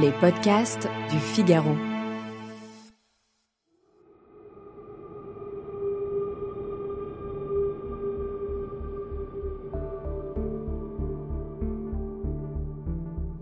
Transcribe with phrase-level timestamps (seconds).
[0.00, 1.76] Les podcasts du Figaro.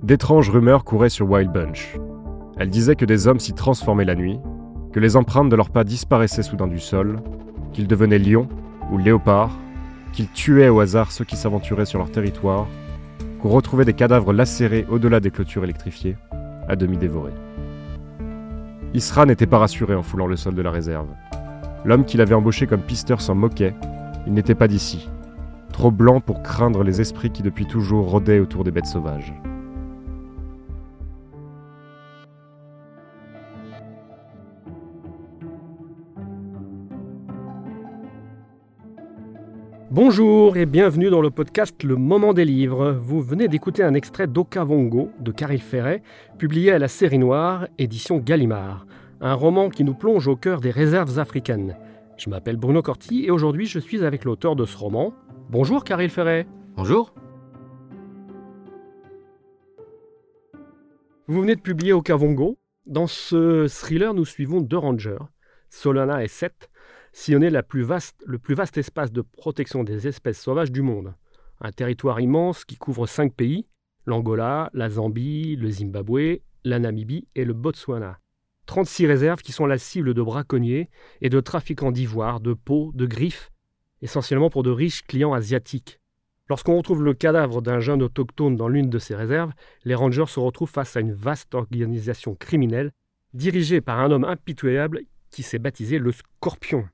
[0.03, 1.99] D'étranges rumeurs couraient sur Wild Bunch.
[2.57, 4.41] Elles disaient que des hommes s'y transformaient la nuit,
[4.93, 7.17] que les empreintes de leurs pas disparaissaient soudain du sol,
[7.75, 8.49] qu'ils devenaient lions
[8.91, 9.59] ou léopards,
[10.15, 12.67] qu'ils tuaient au hasard ceux qui s'aventuraient sur leur territoire,
[13.41, 16.17] qu'on retrouvait des cadavres lacérés au-delà des clôtures électrifiées,
[16.69, 17.33] à demi dévorés.
[18.95, 21.09] Isra n'était pas rassuré en foulant le sol de la réserve.
[21.85, 23.75] L'homme qu'il avait embauché comme pisteur s'en moquait,
[24.27, 25.09] il n'était pas d'ici,
[25.73, 29.33] trop blanc pour craindre les esprits qui depuis toujours rôdaient autour des bêtes sauvages.
[40.01, 42.93] Bonjour et bienvenue dans le podcast Le Moment des Livres.
[42.93, 46.05] Vous venez d'écouter un extrait d'Okavongo de Caril Ferret,
[46.39, 48.87] publié à la Série Noire, édition Gallimard.
[49.21, 51.77] Un roman qui nous plonge au cœur des réserves africaines.
[52.17, 55.15] Je m'appelle Bruno Corti et aujourd'hui je suis avec l'auteur de ce roman.
[55.51, 56.47] Bonjour Caril Ferret.
[56.77, 57.13] Bonjour.
[61.27, 62.57] Vous venez de publier Okavongo.
[62.87, 65.19] Dans ce thriller, nous suivons deux rangers,
[65.71, 66.71] Solana et Seth,
[67.13, 67.87] sillonner la plus
[68.27, 71.15] le plus vaste espace de protection des espèces sauvages du monde.
[71.61, 73.69] Un territoire immense qui couvre cinq pays,
[74.07, 78.19] l'Angola, la Zambie, le Zimbabwe, la Namibie et le Botswana.
[78.67, 83.07] 36 réserves qui sont la cible de braconniers et de trafiquants d'ivoire, de peau, de
[83.07, 83.51] griffes,
[84.03, 86.01] essentiellement pour de riches clients asiatiques.
[86.49, 89.53] Lorsqu'on retrouve le cadavre d'un jeune autochtone dans l'une de ces réserves,
[89.85, 92.93] les rangers se retrouvent face à une vaste organisation criminelle
[93.35, 96.89] dirigée par un homme impitoyable qui s'est baptisé le Scorpion.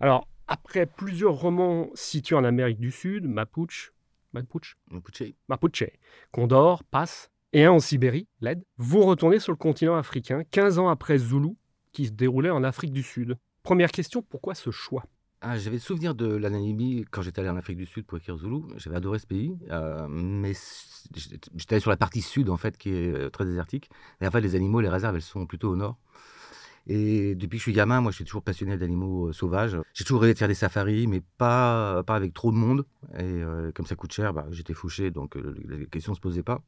[0.00, 3.92] Alors, après plusieurs romans situés en Amérique du Sud, Mapuche,
[4.32, 5.22] Mapuche, Mapuche.
[5.48, 5.84] Mapuche,
[6.32, 10.88] Condor, Passe, et un en Sibérie, Led, vous retournez sur le continent africain 15 ans
[10.88, 11.50] après Zulu,
[11.92, 13.38] qui se déroulait en Afrique du Sud.
[13.62, 15.04] Première question, pourquoi ce choix?
[15.40, 18.18] Ah, j'avais le souvenir de la Namibie quand j'étais allé en Afrique du Sud pour
[18.18, 18.62] écrire Zulu.
[18.76, 20.52] J'avais adoré ce pays, euh, mais
[21.14, 23.88] j'étais allé sur la partie sud en fait, qui est euh, très désertique.
[24.20, 25.98] Et en fait, les animaux, les réserves, elles sont plutôt au nord.
[26.86, 29.76] Et depuis que je suis gamin, moi, je suis toujours passionné d'animaux euh, sauvages.
[29.94, 32.84] J'ai toujours rêvé de faire des safaris, mais pas, pas avec trop de monde.
[33.14, 36.20] Et euh, comme ça coûte cher, bah, j'étais fouché, donc euh, la question ne se
[36.20, 36.62] posait pas.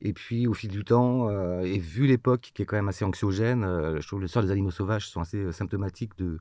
[0.00, 3.04] Et puis, au fil du temps, euh, et vu l'époque qui est quand même assez
[3.04, 3.62] anxiogène,
[3.98, 6.38] je trouve que le sort des animaux sauvages sont assez symptomatiques de,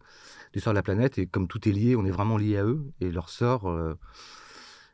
[0.54, 1.18] du sort de la planète.
[1.18, 2.82] Et comme tout est lié, on est vraiment lié à eux.
[3.02, 3.74] Et leur sort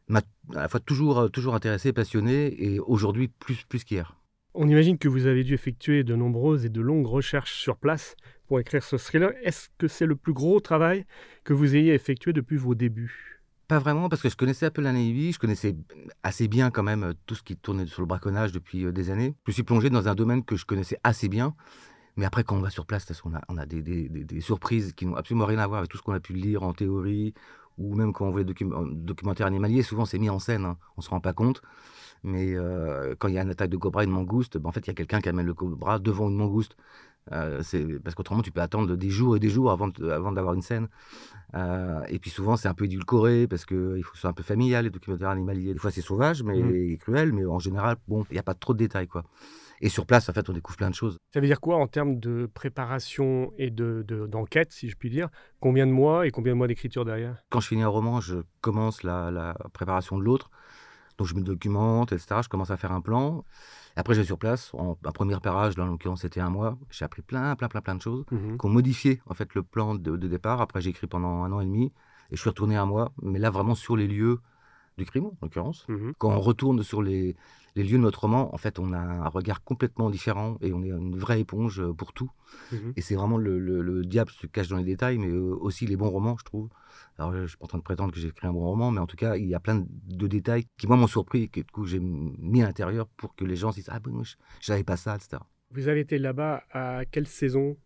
[0.07, 0.22] m'a
[0.56, 4.16] à la fois toujours, toujours intéressé, passionné, et aujourd'hui plus, plus qu'hier.
[4.53, 8.17] On imagine que vous avez dû effectuer de nombreuses et de longues recherches sur place
[8.47, 9.31] pour écrire ce thriller.
[9.44, 11.06] Est-ce que c'est le plus gros travail
[11.45, 13.41] que vous ayez effectué depuis vos débuts?
[13.69, 15.78] Pas vraiment, parce que je connaissais un peu la Navy, je connaissais
[16.23, 19.09] assez bien quand même euh, tout ce qui tournait sur le braconnage depuis euh, des
[19.09, 19.35] années.
[19.47, 21.56] Je suis plongé dans un domaine que je connaissais assez bien.
[22.17, 25.59] Mais après, quand on va sur place, on a, des surprises qui n'ont absolument rien
[25.59, 27.34] à voir avec tout ce qu'on a pu lire en théorie,
[27.78, 30.66] ou même quand on voit les docu- euh, documentaires animaliers, souvent c'est mis en scène,
[30.66, 31.61] hein, on ne se rend pas compte.
[32.24, 34.72] Mais euh, quand il y a une attaque de cobra et de mangouste, ben, en
[34.72, 36.76] fait, il y a quelqu'un qui amène le cobra devant une mangouste.
[37.32, 37.62] Euh,
[38.04, 40.64] parce qu'autrement, tu peux attendre des jours et des jours avant, de- avant d'avoir une
[40.64, 40.88] scène.
[41.56, 44.34] Euh, et puis souvent, c'est un peu édulcoré parce qu'il faut que ce soit un
[44.34, 45.74] peu familial, les documentaires animaliers.
[45.74, 46.74] Des fois, c'est sauvage mais, Mhm.
[46.76, 49.08] et cruel, mais en général, bon, il n'y a pas trop de détails.
[49.08, 49.24] quoi.
[49.82, 51.18] Et sur place, en fait, on découvre plein de choses.
[51.34, 55.09] Ça veut dire quoi en termes de préparation et de, de- d'enquête, si je puis
[55.09, 55.30] dire?
[55.59, 57.38] Combien de mois et combien de mois d'écriture derrière?
[57.50, 60.50] Quand je finis un roman, je commence la, la préparation de l'autre.
[61.22, 62.41] Donc, je me documente, etc.
[62.41, 63.46] Je commence à faire un plan.
[63.96, 64.73] Après, je vais sur place.
[64.73, 66.79] En, un premier repérage, là, en l'occurrence, c'était un mois.
[66.90, 68.26] J'ai appris plein, plein, plein, plein de choses.
[68.32, 68.58] Mhm.
[68.58, 70.62] qui ont modifié en fait le plan de, de départ.
[70.62, 71.91] Après, j'ai écrit pendant un an et demi
[72.32, 74.40] et je suis retourné un mois, mais là vraiment sur les lieux
[74.97, 75.85] du crime, en l'occurrence.
[75.90, 76.14] Mhm.
[76.18, 77.35] Quand on retourne sur les,
[77.76, 80.84] les lieux de notre roman, en fait, on a un regard complètement différent et on
[80.84, 82.29] est une vraie éponge euh, pour tout.
[82.72, 82.94] Mhm.
[82.97, 85.85] Et c'est vraiment le, le- le diable se cache dans les détails, mais euh, aussi
[85.88, 86.70] les bons romans, je trouve.
[87.18, 89.00] Alors, je suis pas en train de prétendre que j'ai écrit un bon roman, mais
[89.00, 91.59] en tout cas, il y a plein de, détails qui, moi, m'ont surpris et que,
[91.62, 94.35] du coup, j'ai mis à l'intérieur pour que les gens se disent Ah, bon, je
[94.59, 95.41] je savais pas ça, etc.
[95.72, 97.78] Vous avez été là-bas à quelle saison?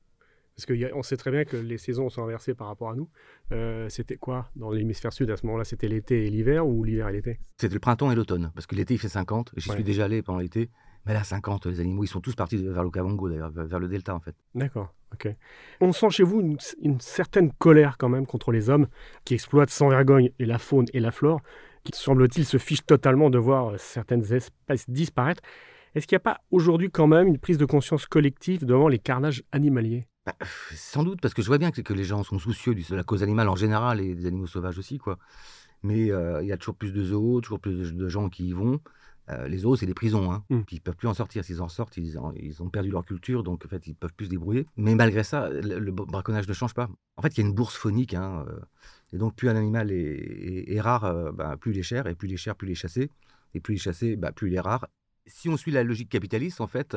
[0.55, 3.09] Parce qu'on sait très bien que les saisons sont inversées par rapport à nous.
[3.51, 5.65] Euh, c'était quoi dans l'hémisphère sud à ce moment-là?
[5.65, 7.39] C'était l'été et l'hiver ou l'hiver et l'été?
[7.59, 8.51] C'était le printemps et l'automne.
[8.55, 9.51] Parce que l'été, il fait 50.
[9.57, 9.75] J'y Ouais.
[9.75, 10.69] suis déjà allé pendant l'été.
[11.05, 13.87] Mais là, 50, les animaux, ils sont tous partis vers le Kavango, d'ailleurs, vers le
[13.87, 14.33] delta, en fait.
[14.55, 15.27] D'accord, ok.
[15.81, 18.87] On sent chez vous une, une certaine colère quand même contre les hommes
[19.23, 21.41] qui exploitent sans vergogne et la faune et la flore,
[21.83, 25.43] qui semble-t-il se fichent totalement de voir euh, certaines espèces disparaître.
[25.93, 28.97] Est-ce qu'il n'y a pas aujourd'hui quand même une prise de conscience collective devant les
[28.99, 30.07] carnages animaliers?
[30.25, 30.35] Bah,
[30.73, 33.03] sans doute, parce que je vois bien que, que les gens sont soucieux de la
[33.03, 35.19] cause animale en général et des animaux sauvages aussi, quoi.
[35.83, 38.47] Mais euh, il y a toujours plus de zoos, toujours plus de, de gens qui
[38.47, 38.79] y vont.
[39.29, 40.43] Euh, les zoos, c'est des prisons, hein.
[40.49, 40.61] Mm.
[40.61, 41.43] Puis ils peuvent plus en sortir.
[41.45, 44.13] S'ils en sortent, ils, en- ils ont perdu leur culture, donc en fait, ils peuvent
[44.13, 44.65] plus se débrouiller.
[44.77, 46.89] Mais malgré ça, le, le braconnage ne change pas.
[47.17, 48.59] En fait, il y a une bourse phonique, hein, euh,
[49.13, 52.15] et donc plus un animal est, est- est rare, bah, plus il est cher, et
[52.15, 53.11] plus il est cher, plus il est chassé,
[53.53, 54.87] et plus il est chassé, bah, plus il est rare.
[55.27, 56.95] Si on suit la logique capitaliste, en fait,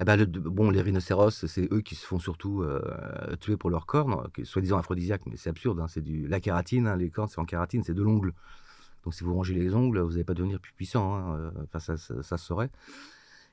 [0.00, 2.80] eh ben, le- bon, les rhinocéros, c'est eux qui se font surtout euh,
[3.40, 5.78] tuer pour leurs cornes, soi-disant aphrodisiaques, mais c'est absurde.
[5.80, 8.32] hein, c'est du la kératine, hein, les cornes, c'est en kératine, c'est de l'ongle.
[9.04, 11.14] Donc si vous rangez les ongles, vous n'allez pas devenir plus puissant.
[11.14, 12.70] hein, euh, Enfin, ça, ça, ça se saurait.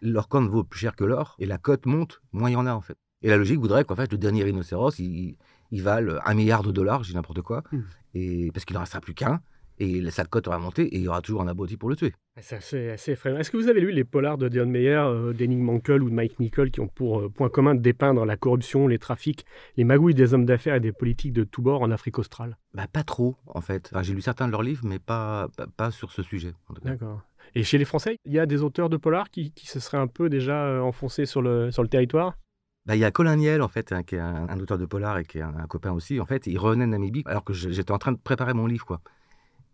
[0.02, 2.66] Leur corne vaut plus cher que l'or, et la cote monte, moins il y en
[2.66, 2.98] a en fait.
[3.24, 5.38] Et la logique voudrait qu'en fait, le dernier rhinocéros, il,
[5.72, 7.82] il vale un milliard de dollars, j'ai n'importe quoi, Hmm.
[8.14, 9.42] et parce qu'il n'en restera plus qu'un,
[9.80, 12.14] et sa cote aura monté, et il y aura toujours un abruti pour le tuer.
[12.40, 13.38] C'est assez, assez effrayant.
[13.38, 16.14] Est-ce que vous avez lu les polars de Dion Meyer, euh, d'Henning Mankell ou de
[16.14, 19.46] Mike Nichol qui ont pour euh, point commun de dépeindre la corruption, les trafics,
[19.76, 22.58] les magouilles des hommes d'affaires et des politiques de tous bords en Afrique australe?
[22.74, 23.90] Bah, pas trop, en fait.
[23.92, 26.54] Enfin, j'ai lu certains de leurs livres, mais pas, pas, pas sur ce sujet.
[26.84, 27.22] D'accord.
[27.56, 29.98] Et chez les Français, il y a des auteurs de polars qui, qui se seraient
[29.98, 32.38] un peu déjà euh, enfoncés sur le, sur le territoire?
[32.86, 34.86] Bah, il y a Colin Niel, en fait, hein, qui est un, un auteur de
[34.86, 36.20] polar et qui est un, un copain aussi.
[36.20, 38.86] En fait, il revenait de Namibie alors que j'étais en train de préparer mon livre,
[38.86, 39.02] quoi.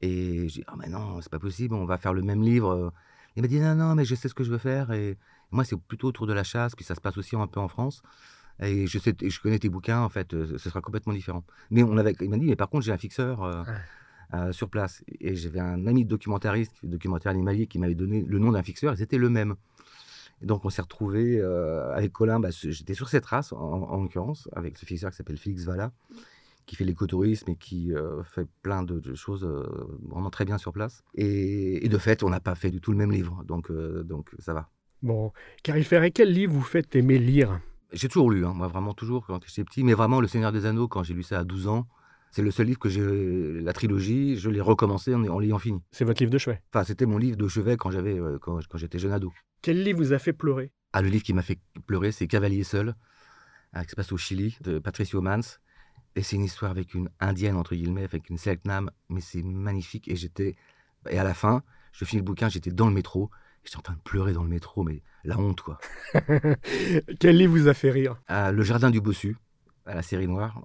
[0.04, 2.92] Et j'ai dit, ah, mais non, c'est pas possible, on va faire le même livre.
[3.38, 4.92] Il m'a dit, non, non, mais je sais ce que je veux faire.
[4.92, 5.18] Et
[5.50, 7.70] moi, c'est plutôt autour de la chasse, puis ça se passe aussi un peu en
[7.70, 8.04] France.
[8.60, 11.46] Et je, sais, je connais tes bouquins, en fait, euh, ce sera complètement différent.
[11.72, 13.64] Mais on avait, il m'a dit, mais par contre, j'ai un fixeur euh,
[14.34, 15.06] euh, sur place.
[15.22, 18.98] Et j'avais un ami documentariste, documentaire animalier, qui m'avait donné le nom d'un fixeur, et
[18.98, 19.56] c'était le même.
[20.42, 21.42] Et donc, on s'est retrouvé
[21.94, 22.42] avec Colin.
[22.42, 25.94] Bah, J'étais sur cette race, en, en l'occurrence, avec ce fixeur qui s'appelle Félix Valla,
[26.65, 29.63] qui fait l'écotourisme et qui euh, fait plein de, de choses euh,
[30.10, 31.04] vraiment très bien sur place.
[31.15, 34.04] Et, et de fait, on n'a pas fait du tout le même livre, donc, euh,
[34.04, 34.69] donc ça va.
[35.01, 35.31] Bon,
[35.63, 37.60] Caril Ferret, quel livre vous faites aimer lire?
[37.92, 40.65] J'ai toujours lu, hein, moi vraiment toujours quand j'étais petit, mais vraiment Le Seigneur des
[40.65, 41.88] Anneaux, quand j'ai lu ça à 12 ans,
[42.31, 45.81] c'est le seul livre que j'ai, la trilogie, je l'ai recommencé en, en l'ayant fini.
[45.92, 46.62] C'est votre livre de chevet?
[46.74, 49.31] Enfin, c'était mon livre de chevet quand j'avais, quand, quand j'étais jeune ado.
[49.62, 50.71] Quel livre vous a fait pleurer?
[50.94, 52.95] Ah, le livre qui m'a fait pleurer, c'est Cavalier seul,
[53.75, 55.39] euh, qui se passe au Chili, de Patricio Mans.
[56.15, 60.07] Et c'est une histoire avec une indienne, entre guillemets, avec une Selknam, mais c'est magnifique.
[60.07, 60.56] Et j'étais.
[61.10, 63.30] Et à la fin, je finis le bouquin, j'étais dans le métro.
[63.63, 65.80] J'étais en train de pleurer dans le métro, mais la honte, quoi.
[67.19, 68.18] Quel livre vous a fait rire?
[68.27, 69.38] Ah, le Jardin du Bossu,
[69.86, 70.62] à la série noire,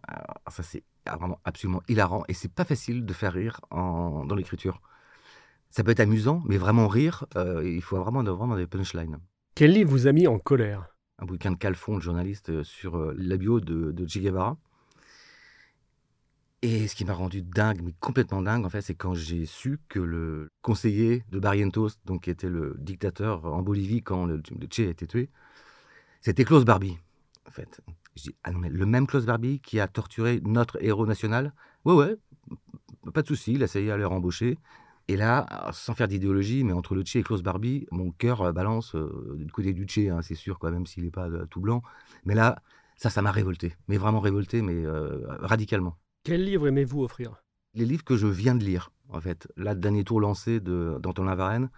[0.48, 2.24] ça c'est vraiment absolument hilarant.
[2.28, 4.80] Et c'est pas facile de faire rire en, dans l'écriture.
[5.70, 9.18] Ça peut être amusant, mais vraiment rire, euh, il faut vraiment, vraiment des punchlines.
[9.54, 10.86] Quel livre vous a mis en colère?
[11.18, 14.56] Un bouquin de Calfon, le journaliste, euh, sur euh, la bio de, de Che Guevara.
[16.62, 19.78] Et ce qui m'a rendu dingue, mais complètement dingue, en fait, c'est quand j'ai su
[19.88, 24.66] que le conseiller de Barrientos, donc qui était le dictateur en Bolivie quand le, le
[24.68, 25.30] Che a été tué,
[26.20, 26.98] c'était Klaus Barbie,
[27.46, 27.80] en fait.
[28.16, 31.52] Je dis, ah non, mais le même Klaus Barbie qui a torturé notre héros national?
[31.84, 32.16] Ouais, ouais,
[33.14, 34.58] pas de souci, il a essayé à le rembaucher.
[35.06, 38.52] Et là, sans faire d'idéologie, mais entre le Che et Klaus Barbie, mon cœur euh,
[38.52, 41.46] balance euh, du côté du Che, hein, c'est sûr, quoi, même s'il n'est pas euh,
[41.46, 41.82] tout blanc.
[42.24, 42.60] Mais là,
[42.96, 43.76] ça, ça m'a révolté.
[43.86, 44.84] Mais vraiment révolté, mais
[45.40, 45.96] radicalement.
[46.28, 47.42] Quel livre aimez-vous offrir?
[47.74, 49.48] Les livres que je viens de lire, en fait.
[49.56, 51.70] Là, le dernier tour lancé de- d'Antonin Varenne,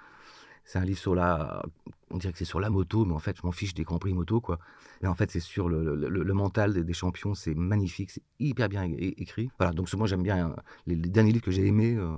[0.65, 1.63] c'est un livre sur la.
[2.11, 4.13] On dirait que c'est sur la moto, mais en fait, je m'en fiche des compris
[4.13, 4.59] moto, quoi.
[5.03, 8.69] Mais en fait, c'est sur le, le- mental des, des champions, c'est magnifique, c'est hyper
[8.69, 9.51] bien écrit.
[9.59, 10.55] Voilà, donc moi, j'aime bien euh,
[10.87, 11.95] les, les derniers livres que j'ai aimés.
[11.95, 12.17] euh,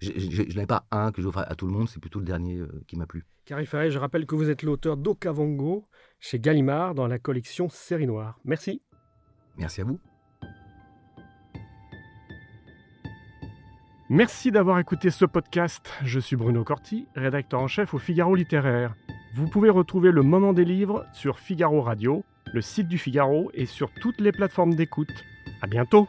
[0.00, 2.24] j'ai- je n'en ai pas un que j'offre à, tout le monde, c'est plutôt le
[2.24, 3.24] dernier euh, qui m'a plu.
[3.66, 5.86] Ferret, je rappelle que vous êtes l'auteur d'Okavango
[6.18, 8.38] chez Gallimard dans la collection Série Noire.
[8.44, 8.82] Merci.
[9.56, 9.98] Merci à vous.
[14.12, 15.92] Merci d'avoir écouté ce podcast.
[16.02, 18.96] Je suis Bruno Corti, rédacteur en chef au Figaro Littéraire.
[19.36, 23.66] Vous pouvez retrouver le moment des livres sur Figaro Radio, le site du Figaro et
[23.66, 25.24] sur toutes les plateformes d'écoute.
[25.62, 26.08] À bientôt!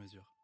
[0.01, 0.40] mesure.